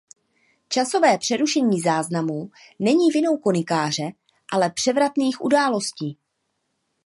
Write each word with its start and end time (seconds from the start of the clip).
Časové 0.69 1.17
přerušení 1.17 1.81
záznamů 1.81 2.49
není 2.79 3.11
vinou 3.11 3.37
konikáře, 3.37 4.03
ale 4.53 4.69
převratných 4.71 5.41
událostí. 5.41 6.17